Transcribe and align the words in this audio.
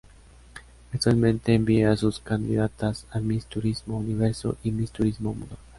Actualmente 0.93 1.53
envía 1.53 1.91
a 1.91 1.95
sus 1.95 2.19
candidatas 2.21 3.05
a 3.11 3.19
Miss 3.19 3.45
Turismo 3.45 3.99
Universo 3.99 4.57
y 4.63 4.71
Miss 4.71 4.89
Turismo 4.91 5.35
Mundo. 5.35 5.57